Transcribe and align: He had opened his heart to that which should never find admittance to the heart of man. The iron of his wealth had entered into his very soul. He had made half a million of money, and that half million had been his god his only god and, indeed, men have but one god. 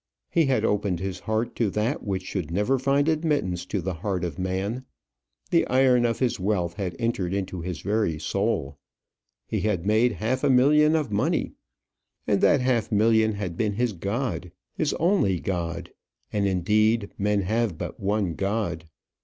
He 0.31 0.47
had 0.47 0.65
opened 0.65 0.99
his 0.99 1.19
heart 1.19 1.55
to 1.57 1.69
that 1.69 2.01
which 2.01 2.23
should 2.23 2.49
never 2.49 2.79
find 2.79 3.07
admittance 3.07 3.67
to 3.67 3.81
the 3.81 3.93
heart 3.93 4.23
of 4.23 4.39
man. 4.39 4.83
The 5.51 5.67
iron 5.67 6.05
of 6.07 6.17
his 6.17 6.39
wealth 6.39 6.73
had 6.73 6.95
entered 6.97 7.35
into 7.35 7.61
his 7.61 7.81
very 7.81 8.17
soul. 8.17 8.79
He 9.45 9.59
had 9.59 9.85
made 9.85 10.13
half 10.13 10.43
a 10.43 10.49
million 10.49 10.95
of 10.95 11.11
money, 11.11 11.51
and 12.25 12.41
that 12.41 12.61
half 12.61 12.91
million 12.91 13.33
had 13.33 13.55
been 13.55 13.73
his 13.73 13.93
god 13.93 14.51
his 14.73 14.93
only 14.95 15.39
god 15.39 15.91
and, 16.33 16.47
indeed, 16.47 17.11
men 17.19 17.43
have 17.43 17.77
but 17.77 17.99
one 17.99 18.33
god. 18.33 18.85